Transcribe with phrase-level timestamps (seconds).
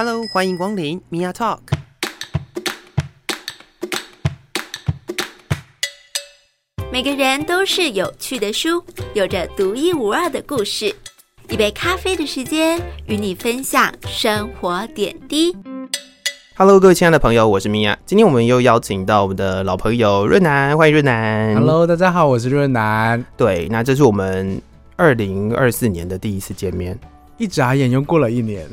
[0.00, 1.58] Hello，欢迎光临 Mia Talk。
[6.92, 8.80] 每个人都是有趣的书，
[9.12, 10.94] 有着独一无二的故事。
[11.48, 15.52] 一杯咖啡的时间，与你分享生活点滴。
[16.54, 17.96] Hello，各位亲爱的朋友，我是 Mia。
[18.06, 21.56] 今天我们又邀请到我们的老朋友润南，欢迎润南。
[21.56, 23.26] Hello，大家好，我是润南。
[23.36, 24.62] 对，那这是我们
[24.94, 26.96] 二零二四年的第一次见面，
[27.38, 28.68] 一眨眼又过了一年。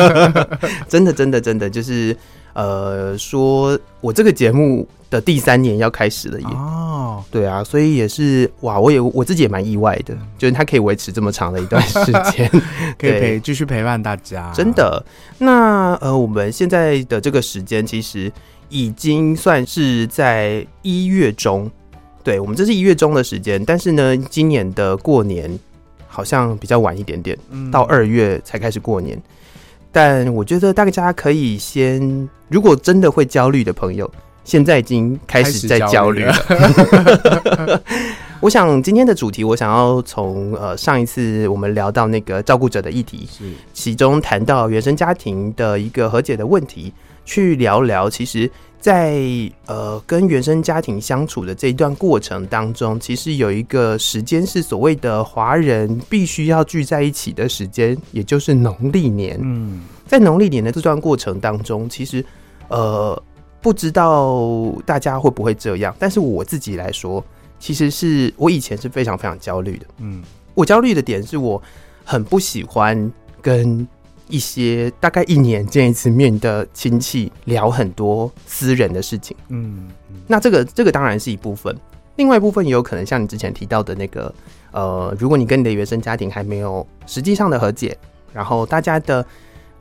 [0.88, 2.16] 真的，真的，真的，就是
[2.52, 6.46] 呃，说我这个节目的第三年要开始了耶。
[6.46, 7.24] 哦，oh.
[7.30, 12.50] 对啊，所以也是哇，我也我自己也蛮意外的，就是它可以维持这么长的一段时间，
[12.98, 14.52] 可以陪继续陪伴大家。
[14.54, 15.02] 真的，
[15.38, 18.30] 那呃，我们现在的这个时间其实
[18.68, 21.70] 已经算是在一月中，
[22.22, 25.58] 对，我们这是一月中的时间，但是呢，今年的过年
[26.18, 29.16] 好像比较晚一点点，嗯、到二月才开始过年。
[29.92, 34.10] 但我觉得大家可以先，如果真的会焦虑的朋友。
[34.42, 36.34] 现在已经开始在焦虑了。
[38.40, 46.92] 我想今天的主题，我想要从呃上一次我们聊到那个照顾者的议题，是其中谈到原生家庭的一个和解的问题，
[47.24, 48.08] 去聊聊。
[48.08, 59.36] 其实在，在呃跟原生家庭相处的这一段过程当中，其实有一个时间是所谓的华人必须要聚在一起的时间，也就是农历年。
[59.42, 62.24] 嗯，在农历年的这段过程当中，其实
[62.68, 63.20] 呃。
[63.60, 67.22] 不知道大家会不会这样，但是我自己来说，
[67.58, 69.86] 其实是我以前是非常非常焦虑的。
[69.98, 70.22] 嗯，
[70.54, 71.62] 我焦虑的点是我
[72.04, 73.10] 很不喜欢
[73.42, 73.86] 跟
[74.28, 79.36] 一些大概一年见一次面的亲戚聊很多私人的事情。
[79.48, 79.88] 嗯，
[80.26, 81.76] 那这个这个当然是一部分，
[82.16, 84.34] 另外一部分也有可能像你之前提到的那个，
[84.72, 87.96] 呃，如果你跟你的原生家庭还没有实际上的和解，
[88.32, 89.24] 然后大家的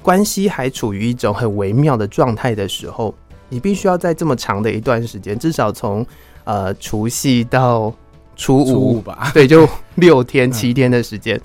[0.01, 3.13] 关系还处于一种很微妙的状态的时候。
[3.49, 6.05] 你必须要在这么长的一段时间，至少从
[6.47, 7.93] 呃除夕到
[8.37, 11.39] 初五，初五吧， 对，就六天七天的时间，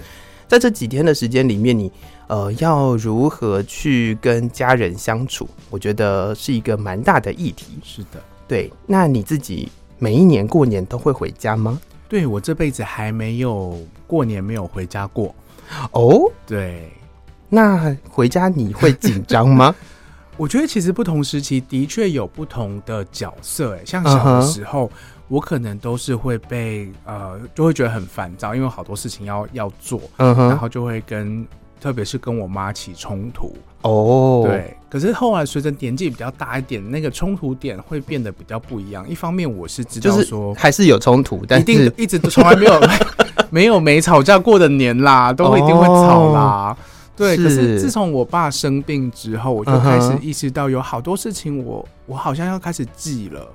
[0.47, 1.91] 在这几天的时间里面，你
[2.29, 5.49] 呃要如何去跟家人相处？
[5.71, 7.79] 我觉得是一个蛮大的议题。
[7.83, 8.73] 是的，对。
[8.87, 9.69] 那你自己
[9.99, 11.81] 每一年过年都会回家吗？
[12.09, 13.77] 对，我这辈子还没有
[14.07, 15.35] 过年没有回家过。
[15.91, 16.89] 哦，对。
[17.49, 19.75] 那回家你会紧张吗？
[20.43, 24.93] 我觉得其实不同时期的确有不同的角色，哎，像小的时候，uh huh.
[25.29, 30.49] 我可能都是会被呃，就会觉得很烦躁，因为好多事情要要做，uh huh.
[30.49, 31.47] 然后就会跟，
[31.81, 34.47] 特别是跟我妈起冲突哦，oh.
[34.49, 34.77] 对。
[34.91, 39.09] 可是后来随着年纪比较大一点，那个冲突点会变得比较不一样。
[39.09, 42.81] 一方面我是知道说还是有冲突，但是一定一直都从来没有
[43.49, 46.77] 没有没吵架过的年啦，都会一定会吵啦。
[46.77, 46.77] Oh.
[47.17, 53.47] 对，是可是自从我爸生病之后，我就开始意识到有好多事情我，我我好像要开始记了，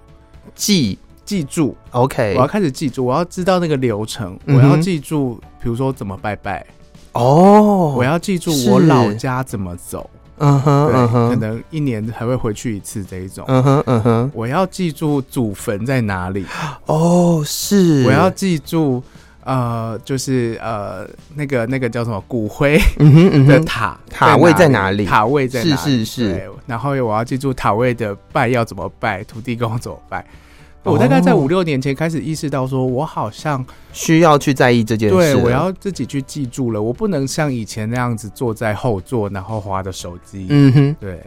[0.56, 0.98] 记。
[1.28, 6.66] 记住，OK，我要开始记住，我要知道那个流程，嗯、我要记住，比如说怎么拜拜，
[7.12, 16.46] 哦，我要记住我老家怎么走，嗯哼，对，嗯哼，可能一年还会回去一次这一种，嗯哼，嗯哼，我要记住祖坟在哪里，
[16.86, 19.04] 哦，是，我要记住。
[19.48, 22.78] 呃，就是呃，那个那个叫什么骨灰
[23.48, 25.06] 的塔，塔位在哪里？
[25.06, 25.78] 塔位在哪里？
[25.78, 26.52] 是是是。
[26.66, 30.26] 然后我要记住塔位的拜要怎么拜，土地公怎么拜。
[30.84, 35.16] 我大概在五六年前开始意识到，说我好像需要去在意这件事。
[35.16, 40.48] 对，我要自己去记住了，我不能像以前那样子坐在后座，然后划着手机。
[40.50, 41.24] 嗯哼，对。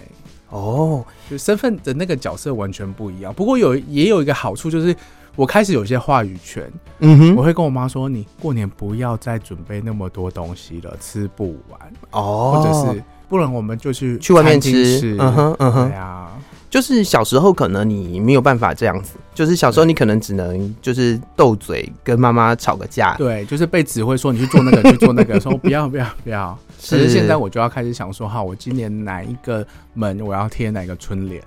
[0.50, 3.32] 哦，就身份的那个角色完全不一样。
[3.32, 4.94] 不过有也有一个好处就是。
[5.40, 11.80] 我开始有些话语权，嗯哼，我会跟我妈说：“你过年不要再准备那么多东西了，吃不完。
[12.10, 16.30] 哦，或者是不然我们就去去外面吃。”嗯哼，嗯哼，对啊，
[16.68, 26.54] 就是小时候可能你没有办法这样子，就是小时候你可能只能就是斗嘴跟妈妈吵个架，对，就是被指挥说你去做那个去做那个，说不要不要不要。
[26.86, 31.43] 可是现在我就要开始想说，哈，我今年哪一个门我要贴哪个春联？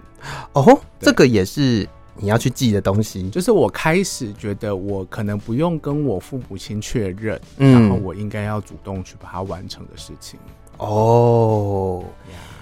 [0.54, 1.88] 哦，这个也是。
[2.16, 10.40] 你要去记的东西，就是我开始觉得我可能不用跟我父母亲确认，嗯、然后我应该要主动去把它完成的事情。
[10.78, 12.04] 哦.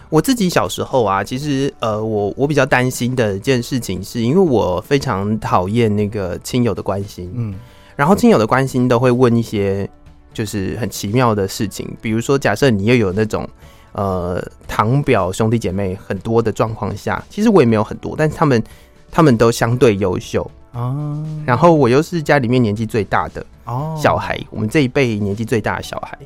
[0.09, 7.53] 我自己小时候啊，其实呃，我我比较担心的一件事情，是因为我非常讨厌那个亲友的关心，嗯，
[7.95, 9.89] 然后亲友的关心都会问一些
[10.33, 13.47] 就是很奇妙的事情，比如说假设你又有那种
[13.91, 18.63] 呃堂表兄弟姐妹很多的状况下，其实我也没有很多，但是他们。
[19.11, 20.49] 他们都相对优秀。
[20.71, 23.99] 哦，然后我又是家里面年纪最大的哦。
[24.01, 26.17] 小孩，我们这一辈年纪最大的小孩，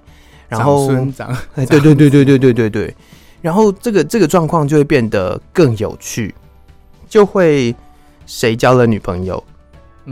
[0.47, 2.95] 然后孙长， 对对对对对对对对，
[3.41, 6.33] 然后这个这个状况就会变得更有趣，
[7.09, 7.75] 就会
[8.27, 9.43] 谁交了女朋友，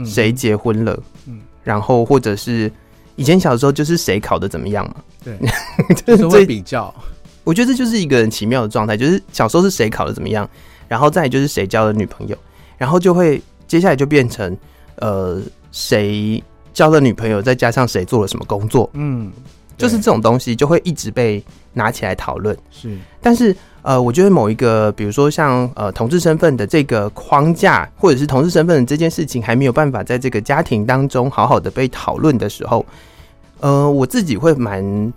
[0.04, 2.68] 谁结婚了，嗯，然后或者是
[3.14, 5.38] 以前小时候就是谁考的怎么样嘛，对，
[6.04, 6.92] 就是会比较。
[7.44, 10.48] 我觉得这就是一个很奇妙的状态，就是小时候是谁考的怎么样，
[10.88, 12.36] 然后再就是谁交了女朋友，
[12.76, 14.56] 然后就会接下来就变成
[14.96, 15.40] 呃
[15.72, 16.42] 谁
[16.72, 19.30] 交了女朋友，再加上谁做了什么工作，嗯，
[19.76, 21.42] 就是这种东西就会一直被
[21.72, 22.56] 拿起来讨论。
[22.70, 32.84] 是，但是呃，我觉得某一个，比如说像呃同志身份的这个框架，或者是同志身份的这件事情，还没有办法在这个家庭当中好好的被讨论的时候，
[33.60, 35.12] 呃，我自己会蛮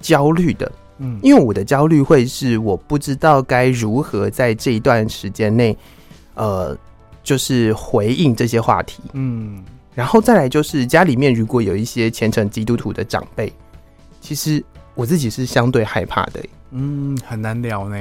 [0.00, 0.70] 焦虑的。
[0.98, 5.76] 嗯，因为我的焦虑会是我不知道该如何在这一段时间内，
[6.34, 6.76] 呃，
[7.22, 9.02] 就是回应这些话题。
[9.12, 9.62] 嗯，
[9.94, 13.52] 然后再来就是家里面如果有一些虔诚基督徒的长辈，
[14.20, 14.62] 其实
[14.94, 16.40] 我自己是相对害怕的。
[16.72, 17.96] 嗯，很难聊呢。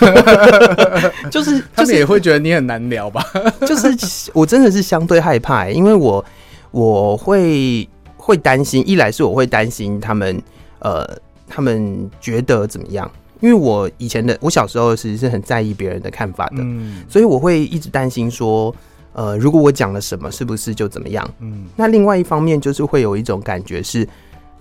[1.30, 3.24] 就是， 就是他们也会觉得你很难聊吧？
[3.66, 6.24] 就是我真的是相对害怕，因为我
[6.70, 10.42] 我会会担心，一来是我会担心他们，
[10.80, 11.18] 呃。
[11.54, 13.10] 他们觉得怎么样？
[13.42, 18.72] 因为我以前的我小时候其实是很在意别人的看法的，嗯，所以我会一直担心说，
[19.14, 21.28] 呃，如果我讲了什么，是不是就怎么样？
[21.40, 24.08] 嗯，那另外一方面就是会有一种感觉是，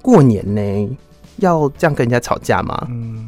[0.02, 0.98] 过年呢
[1.38, 2.88] 要这样跟人家吵架吗？
[2.90, 3.28] 嗯，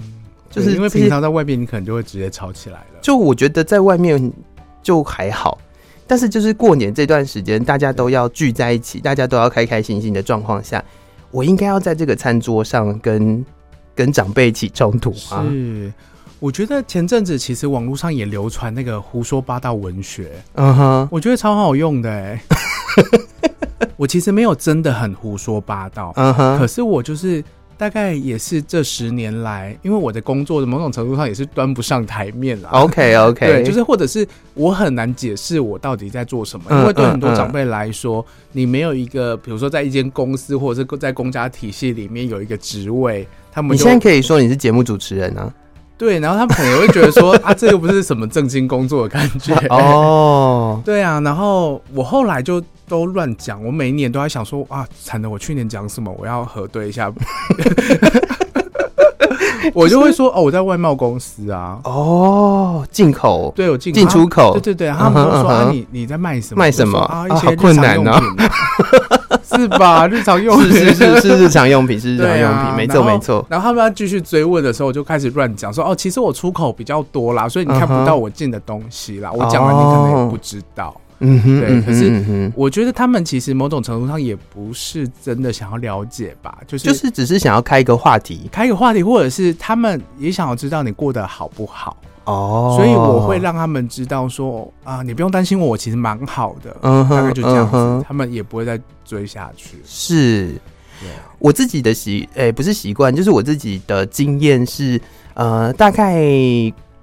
[0.49, 2.99] 就是因为平常在外面你可能就会直接吵起来了。
[2.99, 4.33] 就我觉得在外面
[4.81, 5.59] 就还好，
[6.07, 10.83] 但是就是过年这段时间大家都要聚在一起，大家都要开开心心的状况下。
[11.31, 13.43] 我应该要在这个餐桌上跟
[13.95, 15.45] 跟长辈起冲突吗？
[15.49, 15.91] 是，
[16.39, 22.41] 我觉得前阵子其实网络上也流传那个胡说八道文学，嗯哼，我觉得超好用的哎。
[23.97, 27.43] 我其实没有真的很胡说八道，嗯哼，可是我就是。
[27.75, 32.69] 大概也是这十年来，因为我的工作的某种程度上也是端不上台面了。
[32.69, 45.53] OK OK， 对，就是或者是我很难解释我到底在做什么，因为对很多长辈来说，嗯嗯嗯、你没有一个，比如说在一间公司或者是在公家体系里面有一个职位，他们你现在可以说你是节目主持人啊。
[45.95, 50.81] 对，然后他们可能会觉得说啊，这又不是什么正经工作的感觉 哦。
[50.83, 57.13] 对啊，然后我后来就都乱讲，我每一年都在想说啊，惨的，我去年讲什么，我要核对一下。
[59.73, 61.79] 我就会说哦，我在外贸公司啊。
[61.83, 64.89] 哦，进口，对，我进进出口，对对对。
[64.91, 66.59] 他们就说啊，你你在卖什么？
[66.59, 67.25] 卖什么啊？
[67.27, 68.49] 一些日常用品。
[69.43, 70.07] 是吧？
[70.07, 73.45] 日常用品是是是是日常用品是日常用品，没错没错。
[73.49, 79.31] 然后他们要继续追问的时候，我就开始乱讲说哦，其实我出口比较多啦，所以你看不到我进的东西啦。
[79.31, 80.95] 我讲完，你可能也不知道。
[81.19, 81.81] 嗯哼，对。
[81.81, 91.95] 可是我觉得他们其实某种程度上也不是真的想要了解吧，就是就是只是想要开一个话题，开一个话题，或者是他们也想要知道你过得好不好。
[92.25, 99.75] 哦，所以我会让他们知道说啊，你不用担心我，我其实蛮好的，大概就这样子，嗯、他们也不会再追下去。
[99.83, 100.53] 是，
[101.01, 104.97] 对我自己的习，诶、欸，不是习惯，就是我自己的经验是，
[105.33, 106.23] 呃，大概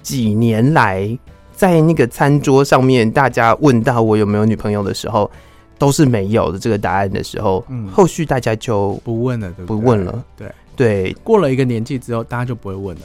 [0.03, 1.19] 几年来，
[1.61, 5.31] 在那个餐桌上面，大家问到我有没有女朋友的时候，
[5.77, 10.51] 都是没有的这个答案的时候，嗯，后续大家就不问了，对不问了，对。
[10.75, 13.03] 对，过了一个年纪之后，大家就不会问了。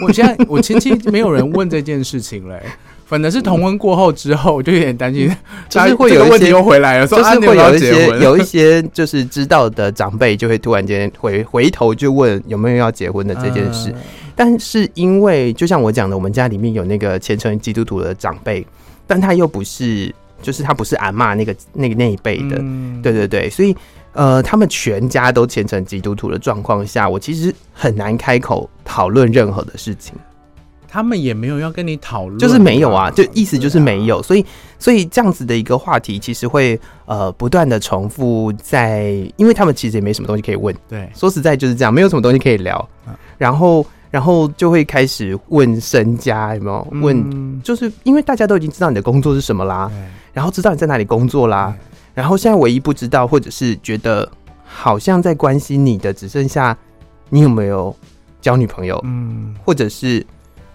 [0.00, 2.62] 我现在我亲戚没有人问这件事情嘞，
[3.08, 5.34] 反正是同婚过后之后，我就有点担心，
[5.68, 13.92] 就是会有一些又回来了，就是会有一些 有一些就是知道的长辈就会突然间回回头就问有没有要结婚的这件事，
[14.36, 18.66] 但是因为就像我讲的，我们家里面有那个虔诚基督徒的长辈，
[19.06, 22.62] 但他又不是就是他不是阿妈那个那个那一辈的，
[23.02, 23.74] 对对对，所以。
[24.14, 30.12] 呃，他们全家都虔诚基督徒的状况下，我其实很难开口讨论任何的事情。
[30.90, 34.18] 他们也没有要跟你讨论，就是没有啊，就意思就是没有。
[34.18, 34.44] 啊、所以，
[34.78, 40.74] 所以这样子的一个话题，其实会呃不断的重复在，因为他们其实也没什么东西可以问。
[40.88, 42.88] 对，说实在就是这样，没有什么东西可以聊。
[43.06, 49.90] 嗯、然后，然后就会开始问身家有没有问，嗯、就是因为大家都已经知道你的工作是什么啦，
[50.32, 51.76] 然后知道你在哪里工作啦。
[52.14, 54.28] 然后现在唯一不知道，或者是觉得
[54.64, 56.76] 好像在关心你的，只剩下
[57.28, 57.94] 你有没有
[58.40, 60.26] 交女朋友，嗯，或者是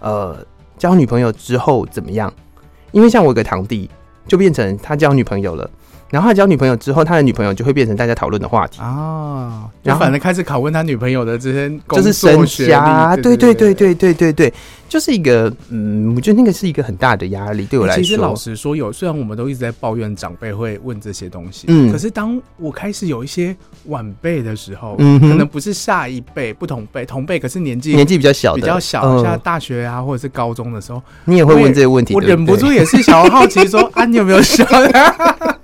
[0.04, 0.36] 呃
[0.76, 2.32] 交女朋友之后怎么样？
[2.92, 3.90] 因为像我有个堂弟，
[4.28, 5.68] 就变成他交女朋友了。
[6.14, 9.68] 然后他交女朋友之后，他的女朋友就会变成大家讨论的话题啊。
[9.82, 14.54] 然后反正开始拷问他女朋友的这些就是身家，对对对对对对对，
[14.88, 18.00] 就是一个，嗯，我觉得那个是一个很大的压力，对我来说。
[18.00, 23.54] 其实老实说，有虽然我们都一直在抱怨长辈会问这些东西，嗯，可是当我开始有一些
[23.86, 35.14] 晚辈的时候，嗯，可能不是下一辈，不同辈，同辈，可是年纪年纪比较小的，比较小，像大学啊，或者是高中的时候，你也会问这些问题，我忍不住也是想要好奇说 啊，你有没有小的？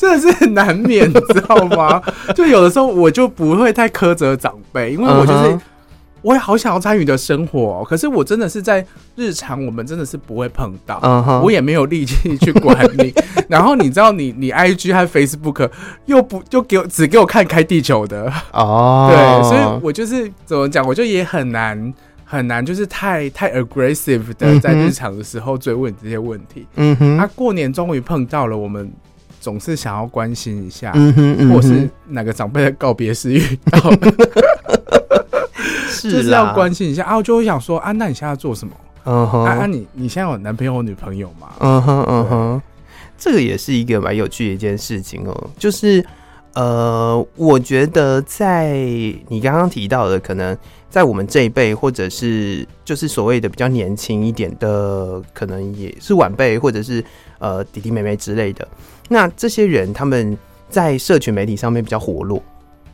[0.00, 2.02] 真的是很难免， 你知道吗？
[2.34, 5.60] 就有的时候我就不会太苛责长辈，因为我就是。
[6.22, 8.84] 我也好想要参与的生活，可是我真的是在
[9.16, 11.40] 日常，我们真的是不会碰到，uh huh.
[11.40, 13.10] 我也没有力气去管你。
[13.48, 15.70] 然后你知道你，你你 IG 和 Facebook
[16.04, 19.16] 又不就给我只给我看开地球的哦，oh.
[19.16, 21.94] 对，所以我就是怎么讲，我就也很难
[22.26, 26.66] 很难，就是太太 aggressive 的在日常的时候追问这些问题。
[26.76, 27.30] 嗯哼、mm，他、hmm.
[27.30, 28.92] 啊、过年终于碰到了，我们
[29.40, 31.52] 总是想要关心一下，mm hmm.
[31.52, 33.90] 或是哪个长辈的告别式遇到。
[35.88, 38.72] 是 就是要关心一下啊，我就会想说啊，那你现在做什么？
[39.04, 41.48] 嗯哼，啊，你你现在有男朋友或女朋友吗？
[41.60, 42.62] 嗯哼嗯哼，
[43.18, 45.50] 这个也是一个蛮有趣的一件事情哦。
[45.58, 46.04] 就是
[46.52, 48.74] 呃，我觉得在
[49.28, 50.56] 你刚刚提到的，可能
[50.90, 57.02] 在我们这一辈，或者是就是所谓的比较年轻一点的，可能也是晚辈，或者是
[57.38, 58.68] 呃弟弟妹妹之类的。
[59.10, 60.38] 那这些人他们
[60.70, 62.42] 在社群媒体上面比较活络，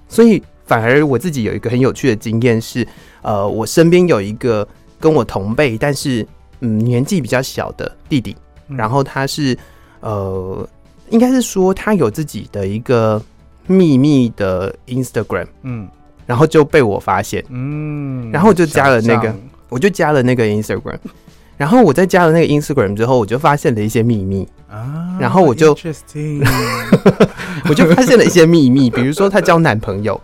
[0.09, 0.43] 所以。
[0.67, 2.85] 反而我自己有一个很有趣的经验是，
[3.23, 4.67] 呃，我身边有一个
[4.99, 6.27] 跟我同辈，但是
[6.59, 9.57] 嗯年纪比较小的弟弟，然后他是
[10.01, 10.69] 呃，
[11.11, 13.23] 应该是说他有自己的一个
[13.69, 15.89] 秘密的 Instagram，嗯，
[16.27, 19.33] 然后就被我发现，嗯，然后我就加了那个，
[19.69, 20.99] 我就加了那个 Instagram，
[21.57, 24.47] 然后我在加了那个 Instagram 之后，我就发现了一些秘密。
[24.69, 25.71] 啊，然后我就，
[27.69, 30.21] 我就发现了一些秘密，比如说她交男朋友。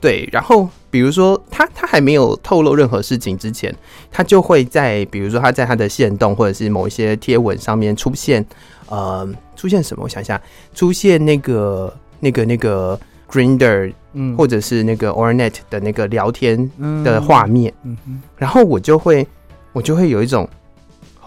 [0.00, 3.74] 对，然后比如说她她还没有透露任何事情之前，
[4.10, 8.46] 她就会在比如说她在她的线动或者是某一些贴文上面出现，
[8.88, 10.04] 呃，出现什么？
[10.04, 10.40] 我想一下，
[10.74, 12.98] 出现那个那个那个
[13.30, 16.70] Grinder 嗯，或者是那个 Ornet 的那个聊天
[17.04, 19.26] 的画面，嗯嗯，然后我就会
[19.72, 20.48] 我就会有一种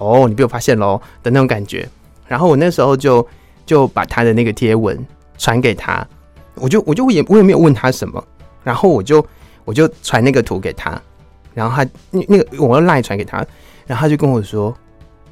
[0.03, 1.87] 哦，你被我发现喽的那种感觉，
[2.27, 3.25] 然后我那时候就
[3.65, 4.97] 就把他的那个贴文
[5.37, 6.05] 传给他，
[6.55, 8.23] 我就我就也我也没有问他什么。
[8.63, 9.25] 然后我就
[9.65, 11.01] 我就传那个图给他，
[11.53, 13.45] 然后他那那个我用 LINE 传给他，
[13.85, 14.73] 然后他就跟我说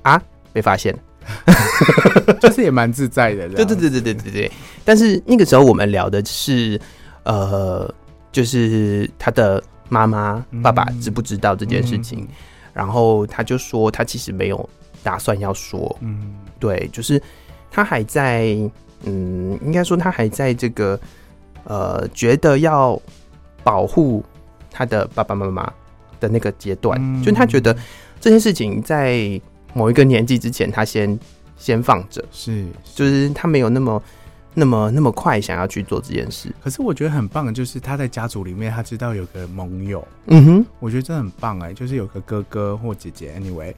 [0.01, 4.51] 啊，被发现了， 就是也蛮自在的，对对对对对对对。
[4.83, 6.77] 但是那个时候我们聊的是
[7.23, 7.89] 呃，
[8.33, 12.27] 就是他的妈妈爸爸知不知道这件事情，嗯、
[12.73, 14.69] 然后他就说他其实没有
[15.03, 17.21] 打算要说，嗯，对，就是
[17.69, 18.57] 他还在
[19.03, 20.99] 嗯，应该说他还在这个
[21.63, 23.01] 呃，觉得要。
[23.63, 24.25] 保护
[24.71, 25.71] 他的爸爸妈妈
[26.19, 27.77] 的那个阶段，嗯、就他觉得
[28.19, 29.39] 这件事情在
[29.75, 31.19] 某一个年纪之前，他先
[31.57, 34.01] 先放着，是，就是他没有那么。
[34.53, 43.73] 那么那么快想要去做这件事，可是我觉得很棒的就是他在家族里面，他知道有个盟友，嗯哼，我觉得这很棒哎、欸，就是有个哥哥或姐姐，anyway，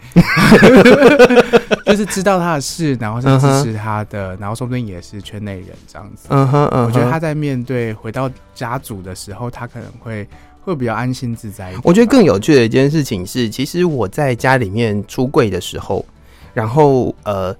[1.85, 10.27] 就是知道他的事，然后是支持他的，然后说不定也是圈内人这样子，嗯哼，我觉得他在面对回到家族的时候，他可能会
[10.61, 11.81] 会比较安心自在一点。
[11.83, 16.03] 我觉得更有趣的一件事情是，其实我在家里面出柜的时候，
[16.51, 17.55] 然后呃，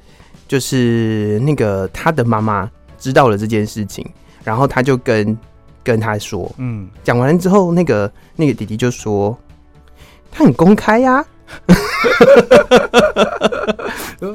[0.47, 2.67] 就是那个他的妈妈。
[3.03, 4.09] 知道了这件事情，
[4.45, 5.37] 然后他就跟
[5.83, 9.37] 跟他说，嗯，讲完之后，那个那个弟弟就说，
[10.31, 11.25] 他很公开呀、啊，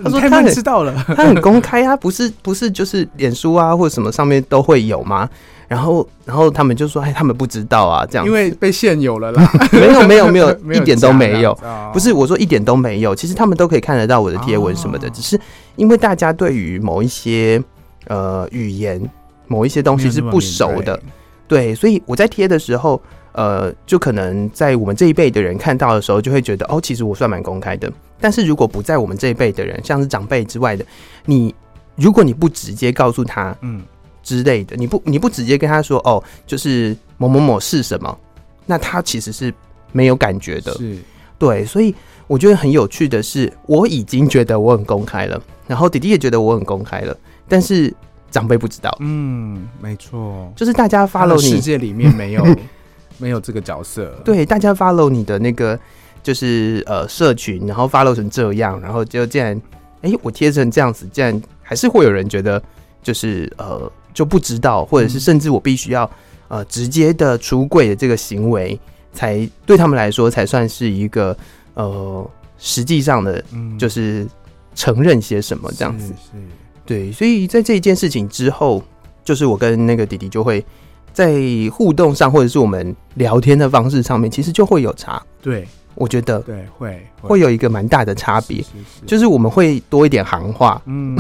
[0.05, 5.27] 他说他知道了，他很公开呀、啊，不是不是就是脸书啊或者什么上面都会有吗？
[5.67, 11.59] 然后然后他们就说，哎，他们不知道啊，这样，因为被限有了啦， 没有没有 没有一点都没有，
[11.95, 15.41] 不是我说一点都没有，其实他们都可以看得到我的贴文什么的，只是
[15.77, 17.63] 因为大家对于某一些。
[18.07, 19.01] 呃，语言
[19.47, 21.01] 某一些东西是不熟的，
[21.47, 23.01] 对，所以我在贴的时候，
[23.33, 27.93] 呃，就可能在我们这一辈的人看到的时候，就会觉得哦，其实我算蛮公开的。
[28.21, 30.85] 但是如果不在我们这一辈的人，像是长辈之外的，
[31.25, 31.55] 你
[31.97, 33.83] 如果你不直接告诉他，嗯
[34.23, 38.19] 之类的，嗯、你不你不直接跟他说哦，就是某某某是什么，
[38.67, 39.53] 那他其实是
[39.93, 40.99] 没有感觉的，是，
[41.39, 41.95] 对，所以
[42.27, 47.17] 我觉得很有趣的是，我已经觉得我很公开了，然后弟弟也觉得我很公开了。
[47.49, 47.93] 但是
[48.31, 51.49] 长辈不知道，嗯，没错，就是大家 follow 你。
[51.49, 52.45] 世界里面没有
[53.19, 55.79] 没有这个角色，对，大家 follow 你的那个
[56.23, 59.57] 就是呃社群，然后 follow 成这样，然后就竟然
[60.03, 62.63] 哎、欸，我贴成这样子，竟然还是会有人觉得
[63.03, 66.09] 就是呃就不知道，或者是甚至我必须要
[66.49, 68.79] 呃直接的出柜的这个行为，
[69.13, 71.37] 才对他们来说才算是一个
[71.75, 73.43] 呃实际上的，
[73.79, 74.27] 就是
[74.75, 76.09] 承认些什么这样子。
[76.09, 76.45] 是，是，
[76.89, 78.83] 对，所以在这一件事情之后，
[79.23, 80.65] 就是我跟那个弟弟就会
[81.13, 81.35] 在
[81.71, 85.23] 互动上，或者是我们聊天的方式上面，其实就会有差。
[85.43, 85.69] 对。
[85.95, 88.65] 我觉得对，会会有一个蛮大的差别，
[89.05, 90.81] 就是我们会多一点行话。
[90.87, 91.19] 嗯，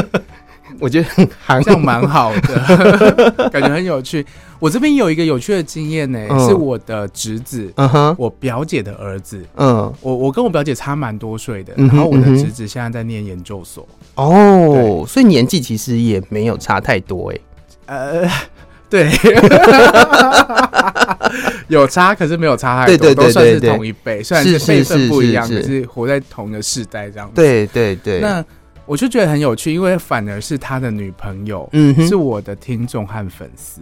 [0.80, 1.08] 我觉得
[1.44, 4.24] 行这样蛮好的， 感觉很有趣。
[4.60, 9.44] 我这边有一个有趣的经验呢，是我的侄子，嗯哼，我表姐的儿子。
[9.56, 13.88] 嗯，我我跟我表姐差蛮多岁的，然后我的侄子现在在念研究所。
[14.14, 17.40] 哦，所以年纪其实也没有差太多，哎，
[17.86, 18.28] 呃。
[18.90, 19.08] 对，
[21.68, 27.34] 有差，可是没有差太多，对对对对对，都算是同一辈，虽然是辈分不一样，可是活在同一个世代这样子。
[27.36, 28.18] 对对对。
[28.18, 28.44] 那
[28.86, 33.80] 我就觉得很有趣，因为反而是他的女朋友，嗯，是我的听众和粉丝。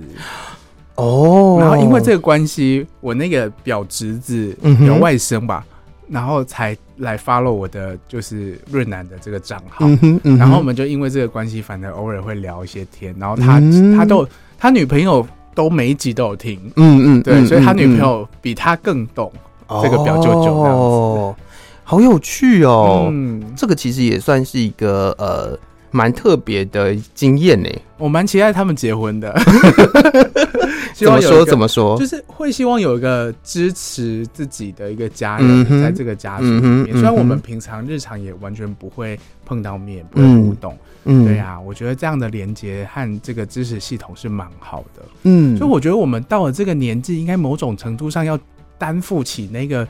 [0.99, 1.57] 哦。
[1.59, 5.65] 然后因为这个关系，我那个表侄子、表外甥吧，
[6.09, 9.87] 然后才来 follow 我的就是润南的这个账号。
[9.87, 10.37] 嗯嗯。
[10.37, 13.61] 然后我们就因为这个关系，反正偶尔会聊一些天，然后他
[13.97, 14.29] 他都。
[14.61, 15.25] 他女朋友
[15.55, 19.33] 都每一集都有听，嗯嗯，对，所以他女朋友比他更懂
[19.81, 21.37] 这个表舅舅这样子，哦，
[21.85, 23.07] 好有趣哦。
[23.09, 25.57] 嗯，这个其实也算是一个呃
[25.93, 27.69] 蛮特别的经验呢。
[27.99, 29.33] 我蛮期待他们结婚的。
[31.07, 31.45] 怎么说？
[31.45, 31.99] 怎么说？
[31.99, 36.93] 就是会希望有一个支持自己的一个家人在这个家族里面。
[36.93, 40.77] 虽然我们平常日常也完全不会碰到面，不会互动。
[41.05, 45.03] 嗯，对呀、啊，我觉得这样的连接和这个支持系统是蛮好的。
[45.23, 48.39] 嗯，所以我觉得我们到了这个年纪，应该某种程度上要
[48.77, 49.87] 担负起那个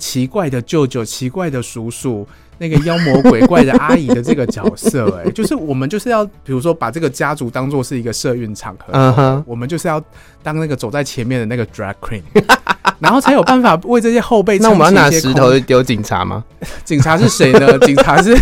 [0.00, 2.26] 奇怪的舅舅、奇怪的叔叔、
[2.58, 5.22] 那个妖魔鬼怪的阿姨的这个角色。
[5.24, 10.02] 哎， 就是我们就是要，比如说把这个家族当做是一个社运场合，嗯哼，我们就是要
[10.42, 12.22] 当那个走在前面的那个 drag queen，
[12.98, 14.58] 然后才有办法为这些后辈。
[14.60, 16.42] 那我们要拿石头丢警察吗？
[16.84, 17.78] 警察是谁呢？
[17.80, 18.36] 警察是。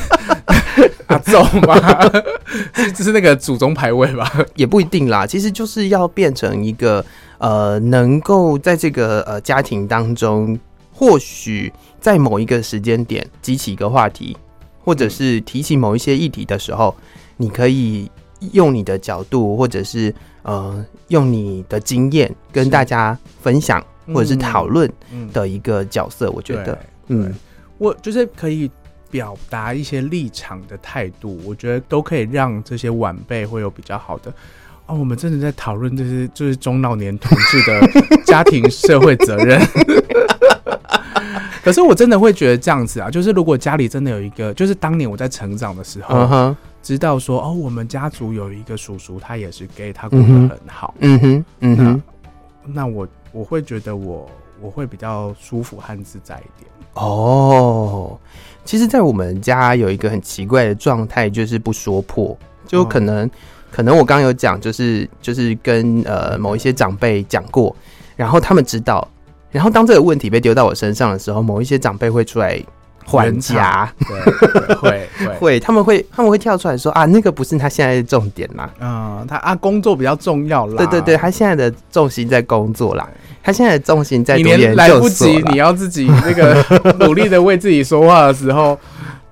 [1.08, 2.06] 阿祖吧，
[2.74, 4.30] 这是那个祖宗牌位吧？
[4.56, 5.26] 也不一定啦。
[5.26, 7.02] 其实就是要变成一个
[7.38, 10.58] 呃，能够在这个呃家庭当中，
[10.98, 14.36] 或许在某一个时间点激起一个话题，
[14.82, 16.92] 或者是提起某一些议题的时候，
[17.36, 18.10] 你可以
[18.52, 23.80] 用你的角度，或者是呃用你的经验跟大家分享，
[24.12, 24.92] 或者是讨论
[25.32, 26.28] 的一个角色。
[26.32, 27.32] 我觉得，嗯，
[27.78, 28.68] 我就是可以。
[29.10, 34.30] 表达一些立场的态度，我觉得都可以让这些晚辈会有比较好的。
[34.84, 37.80] 哦，我们真的在讨论这些，就是中老年同志的
[38.26, 39.58] 家庭社会责任。
[41.62, 46.56] 可是我真的会觉得这样子啊，就是如果家里真的有一个，就是当年我在成长的时候，uh huh.
[46.82, 50.94] 知道说哦，我们家族有一个叔叔，他也是 gay，他过得很好。
[51.00, 52.02] 嗯哼，嗯哼，
[52.64, 56.70] 那我我会觉得我我会比较舒服和自在一点。
[56.94, 58.08] 哦。
[58.10, 58.18] Oh.
[58.64, 63.30] 其实，在我们家有一个很奇怪的状态，就是不说破，就可能，哦、
[63.70, 67.74] 可能我刚刚有讲，就是就是跟呃某一些长辈讲过，
[68.14, 69.08] 然后他们知道，
[69.50, 72.60] 然后当这个问题被丢到我身上的时候，某一些长辈会出来
[73.04, 75.34] 还价，对，会 会。
[75.38, 83.08] 会，他们会他们会跳出来说啊，那个不是他现在的重点啦，嗯，他啊工作比较重要啦，对对对，他现在的重心在工作啦。
[83.42, 86.62] 他现在的重心在读研究所，你连来不及，你要自己那个
[87.00, 88.78] 努力的为自己说话的时候，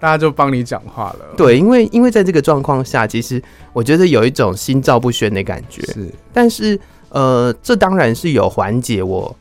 [0.00, 1.26] 大家就帮你讲话了。
[1.37, 3.42] 对，因为因为在这个状况下，其实
[3.74, 5.83] 我觉得有一种心照不宣的感觉。
[5.92, 9.37] 是，但是呃，这当然是有缓解我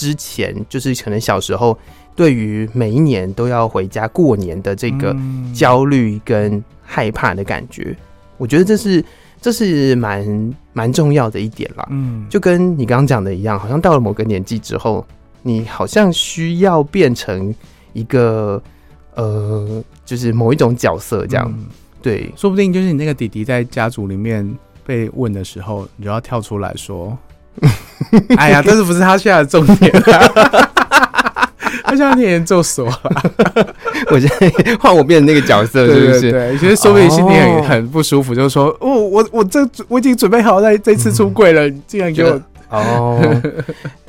[0.00, 1.76] 之前就是可能小时候
[2.16, 5.14] 对于每一年都要回家过年的这个
[5.54, 7.88] 焦虑跟害怕的感觉。
[7.90, 7.96] 嗯、
[8.38, 9.04] 我觉得这是。
[9.42, 15.02] 这是蛮蛮重要的一点啦，嗯，就跟你刚刚讲的一样，好像到了某个年纪之后，
[15.40, 17.54] 你好像需要变成
[17.94, 18.62] 一个
[19.14, 21.64] 呃，就是某一种角色这样，嗯、
[22.02, 24.46] 对，说不定就是你那个弟弟在家族里面
[24.84, 27.16] 被问的时候，你就要跳出来说，
[28.36, 30.70] 哎呀，但是不是他现在的重点啊？
[31.84, 33.02] 他现在念研究所了，
[34.10, 36.30] 我现在换我变成那个角色，是不是？
[36.30, 43.20] 对，其实说不定心里很很不舒服，就是说，哦，我我这我已经准备好在这次出柜了，你竟然给我哦。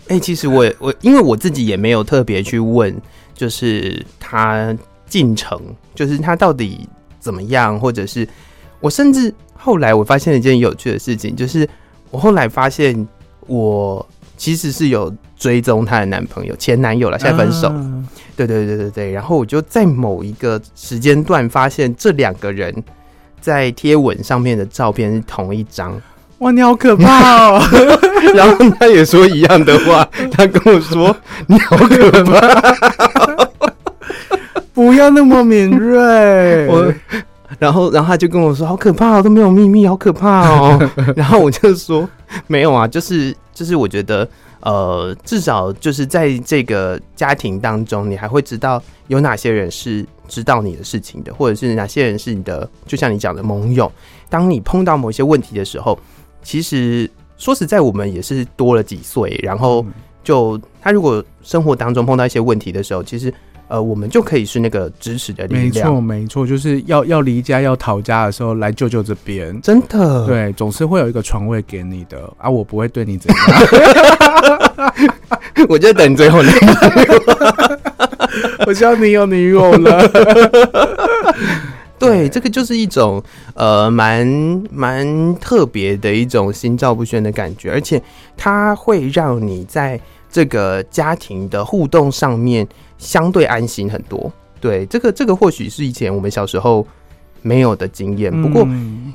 [0.07, 2.95] 哎，其实我我因为我自己也没有特别去问，
[3.33, 4.75] 就是他
[5.07, 5.59] 进程，
[5.95, 6.87] 就是他到底
[7.19, 8.27] 怎么样，或者是
[8.79, 11.67] 我甚至后来我发现了一件有趣的事情，就是
[12.11, 13.07] 我后来发现
[13.53, 15.13] 我其实是有。
[15.41, 17.67] 追踪她的男朋友、前男友了，现在分手。
[17.67, 18.03] 啊、
[18.35, 22.71] 对对对对对，然后我就在某一个时间段发现这两个人
[23.39, 25.99] 在贴文上面的照片是同一张。
[26.37, 27.59] 哇，你好可怕哦！
[28.37, 33.47] 然后他也说一样的话，他跟我说你好可怕。
[34.75, 36.67] 不要那么敏锐。
[36.69, 36.93] 我，
[37.57, 40.79] 然后，然后他就跟我说：“好可怕哦，都没有秘密，好可怕哦。”
[41.17, 42.07] 然后我就说
[42.47, 44.27] ：“没有啊，就是，就是，我觉得，
[44.61, 53.91] 呃，至少就是在这个家庭当中，你还会知道有哪些人是知道你的事情的，或者是哪些人是你的，就像你讲的盟友。
[54.29, 55.97] 当你碰到某些问题的时候，
[56.41, 59.85] 其实说实在，我们也是多了几岁，然后。”
[60.23, 63.33] 就他如果生活当中碰到一些问题的时候，其实
[63.71, 65.71] 呃，我们就可以是那个支持的力量。
[65.71, 69.57] 没错，没错，就是要要离家要逃家的时候来舅舅这边。
[69.61, 73.37] 真的，对，总是会有一个床位给你的啊，我不会对你怎样。
[75.69, 77.79] 我就等最后那个，
[78.67, 80.05] 我希望你有女友了。
[81.97, 84.27] 对，这个就是一种呃，蛮
[84.69, 88.01] 蛮特别的一种心照不宣的感觉，而且
[88.35, 89.97] 它会让你在
[90.29, 92.67] 这个家庭的互动上面
[93.01, 94.31] 相对安心很多。
[94.61, 96.87] 对，这个这个或许是以前我们小时候
[97.41, 98.65] 没有的经验，不过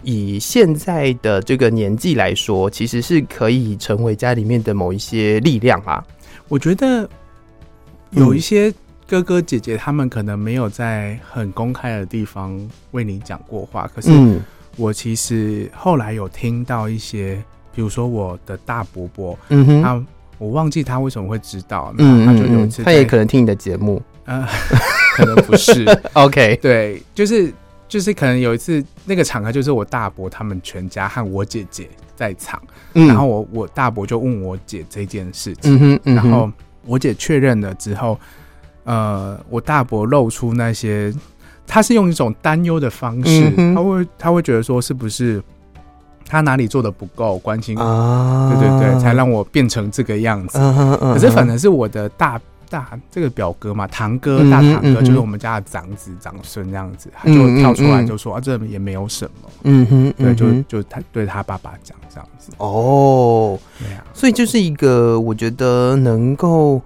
[0.02, 6.04] 以现在的这个年纪来说，其实是可以成为家里面的某一些力量啊。
[6.48, 7.08] 我觉得
[8.10, 8.74] 有一些。
[9.08, 14.10] 哥哥姐姐他们可能没有在很公开的地方为你讲过话，可是
[14.76, 17.40] 我其实后来有听到一些，
[17.72, 20.04] 比如说我的大伯伯，嗯哼，他
[20.38, 24.46] 我忘记他为什么会知道，那，他就有一次，他也可能听你的节目，呃，
[25.16, 27.52] 可能不是， OK，对，就是
[27.88, 32.60] 就是可能有一次那个场合就是我大伯他们全家和我姐姐在场，
[32.94, 36.50] 嗯，然后我我大伯就问我姐这件事情，然后
[36.84, 38.18] 我姐确认了之后。
[38.88, 41.12] 呃，我大伯露出那些，
[41.66, 45.42] 他是用一种担忧的方式，嗯、他会他会觉得说，是不是
[46.26, 48.52] 他哪里做的不够关心啊？
[48.52, 50.58] 对对对，才让我变成这个样子。
[51.00, 59.50] 可是反正是我的大大这个表哥嘛，堂哥大堂哥，就是我们家的长子长孙这样子，他就跳出来就说、嗯、啊，这也没有什么。
[59.62, 62.50] 嗯哼，对，就就他对他爸爸讲这样子。
[62.58, 66.80] 哦，对啊，所以就是一个我觉得能够。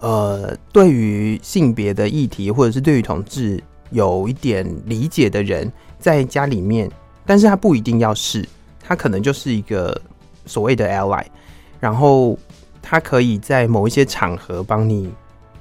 [0.00, 6.90] 呃，对于性别的议题，或者是对于同志有一点理解的人，在家里面，
[7.24, 8.46] 但是他不一定要是，
[8.86, 10.00] 他可能就是一个
[10.46, 11.24] 所谓的 ally，
[11.80, 12.38] 然后
[12.80, 15.10] 他可以在某一些场合帮你。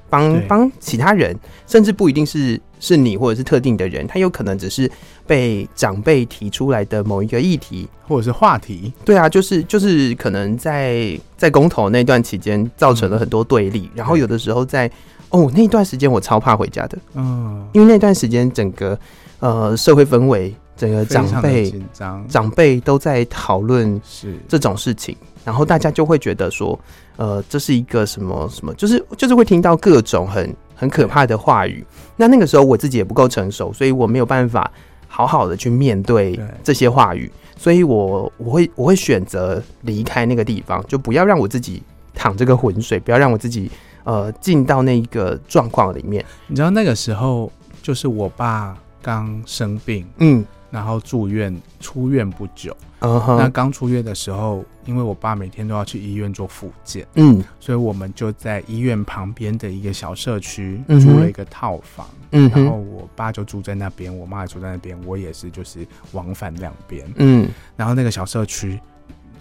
[0.09, 4.87] 帮帮其他人，甚至不一定是是你或者是特定的人，他有可能只是
[5.25, 7.89] 被长辈提出来的某一个议题。
[8.07, 8.93] 或者是话题。
[9.03, 14.91] 对啊，就是就是可能在在公投那段期间造成了很多对立，嗯、然后有的时候在
[15.29, 18.97] 哦那段时间我超怕回家的，嗯，因为那段时间整个
[19.39, 26.79] 呃社会氛围，整个长辈紧张，长辈都在讨论是这种事情，然后大家就会觉得说。
[27.15, 31.85] 呃，这是一个什么什么，就是就是会听到各种很很可怕的话语。
[32.17, 34.69] 那那个时候我自己也不够成熟，所以我没有办法
[35.07, 41.83] 好好的去面对这些话语，所以我我会我会选择离开那个地方，就不要让我自己
[42.15, 43.69] 淌这个浑水，不要让我自己
[44.05, 46.25] 呃进到那一个状况里面。
[46.47, 47.51] 你知道那个时候
[47.83, 50.43] 就是我爸刚生病，嗯。
[50.73, 53.37] 然后住院出院不久，uh huh.
[53.37, 68.79] 那刚出院的时候，因为我爸每天都要去医院做复健，嗯，所以我们就在医院旁边的一个小社区租了一个套房，嗯，然后我爸就住在那边，我妈也住在那边，我也是就是往返两边，嗯，然后那个小社区，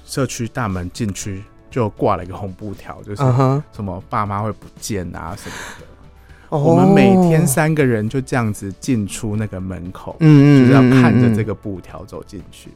[0.05, 3.23] 社区大门进去就挂了一个红布条，就是
[3.73, 5.87] 什么爸妈会不见啊什么的。
[6.59, 12.69] 我们每天三个人就这样子进出那个门口，嗯，就是要看着这个布条走进去。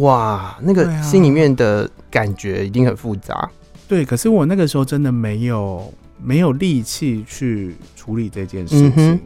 [0.00, 3.48] 哇，那个心里面的感觉一定很复杂。
[3.86, 9.20] 对，可是我那个时候真的没有没有力气去处理这件事情，